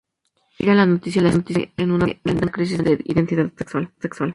[0.35, 3.91] A Elvira la noticia la sume en una tremenda crisis de identidad sexual.